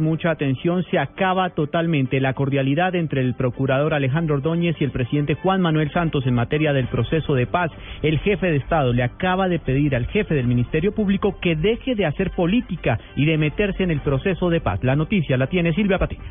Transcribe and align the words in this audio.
Mucha 0.00 0.30
atención, 0.30 0.84
se 0.90 0.98
acaba 0.98 1.50
totalmente 1.50 2.20
la 2.20 2.34
cordialidad 2.34 2.94
entre 2.94 3.20
el 3.20 3.34
procurador 3.34 3.94
Alejandro 3.94 4.36
Ordóñez 4.36 4.76
y 4.80 4.84
el 4.84 4.90
presidente 4.90 5.34
Juan 5.34 5.60
Manuel 5.60 5.90
Santos 5.92 6.26
en 6.26 6.34
materia 6.34 6.72
del 6.72 6.86
proceso 6.86 7.34
de 7.34 7.46
paz. 7.46 7.70
El 8.02 8.18
jefe 8.20 8.46
de 8.46 8.56
Estado 8.56 8.92
le 8.92 9.02
acaba 9.02 9.48
de 9.48 9.58
pedir 9.58 9.96
al 9.96 10.06
jefe 10.06 10.34
del 10.34 10.46
Ministerio 10.46 10.94
Público 10.94 11.38
que 11.40 11.56
deje 11.56 11.94
de 11.94 12.06
hacer 12.06 12.30
política 12.30 12.98
y 13.16 13.26
de 13.26 13.38
meterse 13.38 13.82
en 13.82 13.90
el 13.90 14.00
proceso 14.00 14.50
de 14.50 14.60
paz. 14.60 14.82
La 14.82 14.96
noticia 14.96 15.36
la 15.36 15.48
tiene 15.48 15.74
Silvia 15.74 15.98
Patiño. 15.98 16.22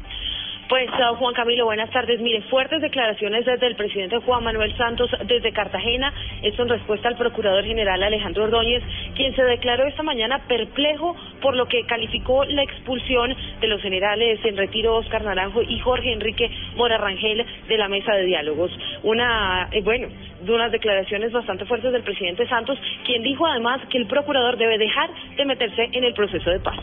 Pues 0.70 0.90
uh, 0.90 1.16
Juan 1.16 1.34
Camilo, 1.34 1.64
buenas 1.64 1.90
tardes. 1.92 2.20
Mire, 2.20 2.42
fuertes 2.44 2.82
declaraciones 2.82 3.46
desde 3.46 3.68
el 3.68 3.76
presidente 3.76 4.18
Juan 4.18 4.44
Manuel 4.44 4.76
Santos 4.76 5.10
desde 5.26 5.54
Cartagena. 5.54 6.14
Esto 6.42 6.64
en 6.64 6.70
respuesta 6.70 7.08
al 7.08 7.16
procurador 7.16 7.64
general 7.64 8.04
Alejandro 8.04 8.44
Ordóñez, 8.44 8.84
quien 9.16 9.34
se 9.34 9.44
declaró 9.44 9.88
esta 9.88 10.04
mañana 10.04 10.40
perplejo 10.46 11.16
por 11.42 11.56
lo 11.56 11.68
que 11.68 11.86
calificó 11.86 12.44
la 12.44 12.64
expulsión 12.64 13.34
de 13.62 13.68
los 13.68 13.82
generales 13.82 14.44
en 14.44 14.58
retiro 14.58 14.98
Oscar 14.98 15.24
Naranjo 15.24 15.62
y 15.62 15.80
Jorge 15.80 16.12
Enrique 16.12 16.52
Mora 16.76 16.98
Rangel 16.98 17.46
de 17.70 17.78
la 17.78 17.88
mesa 17.88 18.14
de 18.16 18.26
diálogos. 18.26 18.70
Una, 19.04 19.70
eh, 19.72 19.82
bueno, 19.82 20.10
de 20.42 20.52
unas 20.52 20.74
declaraciones 20.74 21.32
bastante 21.32 21.64
fuertes 21.64 21.94
del 21.94 22.04
presidente 22.04 22.46
Santos, 22.50 22.78
quien 23.06 23.24
dijo 23.24 23.46
además 23.46 23.80
que 23.90 24.00
el 24.00 24.08
procurador 24.08 24.58
debe 24.58 24.78
dejar 24.78 25.10
de 25.38 25.46
meterse 25.46 25.90
en 25.94 26.04
el 26.04 26.14
proceso 26.14 26.50
de 26.50 26.60
paz 26.60 26.78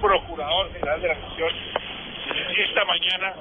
Procurador 0.00 0.72
General 0.72 1.00
de 1.00 1.08
la 1.08 1.14
Nación 1.14 1.50
esta 2.56 2.84
mañana 2.84 3.34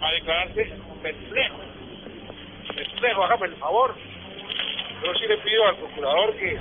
a 0.00 0.12
declararse 0.12 0.72
perplejo. 1.02 1.56
Perplejo, 2.74 3.24
hágame 3.24 3.46
el 3.46 3.56
favor. 3.56 3.94
Yo 5.04 5.14
sí 5.14 5.26
le 5.26 5.38
pido 5.38 5.66
al 5.66 5.76
Procurador 5.76 6.34
que 6.36 6.58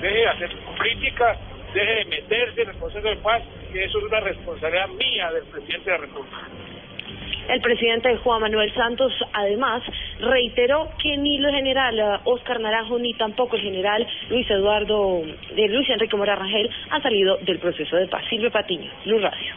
deje 0.00 0.18
de 0.18 0.28
hacer 0.28 0.56
política, 0.76 1.36
deje 1.74 1.92
de 1.92 2.04
meterse 2.06 2.62
en 2.62 2.70
el 2.70 2.76
proceso 2.76 3.08
de 3.08 3.16
paz, 3.16 3.42
que 3.72 3.84
eso 3.84 3.98
es 3.98 4.04
una 4.04 4.20
responsabilidad 4.20 4.88
mía 4.88 5.30
del 5.32 5.44
presidente 5.44 5.90
de 5.90 5.98
la 5.98 6.02
República. 6.02 6.36
El 7.50 7.60
presidente 7.62 8.16
Juan 8.18 8.42
Manuel 8.42 8.72
Santos, 8.74 9.12
además, 9.32 9.82
reiteró 10.20 10.88
que 11.02 11.16
ni 11.16 11.36
el 11.36 11.50
general 11.50 12.20
Oscar 12.22 12.60
Naranjo 12.60 12.96
ni 13.00 13.12
tampoco 13.14 13.56
el 13.56 13.62
general 13.62 14.06
Luis 14.28 14.48
Eduardo, 14.48 15.22
de 15.56 15.68
Luis 15.68 15.90
Enrique 15.90 16.16
Mora 16.16 16.36
Rangel 16.36 16.70
han 16.90 17.02
salido 17.02 17.38
del 17.38 17.58
proceso 17.58 17.96
de 17.96 18.06
paz. 18.06 18.22
Silvia 18.30 18.50
Patiño, 18.50 18.88
Luz 19.04 19.20
Radio. 19.20 19.54